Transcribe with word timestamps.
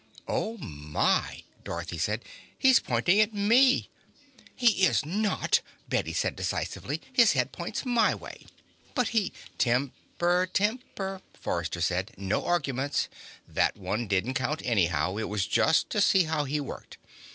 "Oh, 0.27 0.57
my!" 0.57 1.43
Dorothy 1.63 1.99
said. 1.99 2.25
"He's 2.57 2.79
pointing 2.79 3.19
at 3.19 3.35
me!" 3.35 3.91
"He 4.55 4.83
is 4.87 5.05
not!" 5.05 5.61
Bette 5.87 6.11
said 6.13 6.35
decisively. 6.35 7.03
"His 7.13 7.33
head 7.33 7.51
points 7.51 7.85
my 7.85 8.15
way!" 8.15 8.47
"But 8.95 9.09
he" 9.09 9.31
"Temper, 9.59 10.49
temper," 10.51 11.21
Forrester 11.39 11.81
said. 11.81 12.15
"No 12.17 12.43
arguments. 12.47 13.09
That 13.47 13.77
one 13.77 14.07
didn't 14.07 14.33
count, 14.33 14.63
anyhow 14.65 15.17
it 15.19 15.29
was 15.29 15.45
just 15.45 15.91
to 15.91 16.01
see 16.01 16.23
how 16.23 16.45
he 16.45 16.59
worked. 16.59 16.97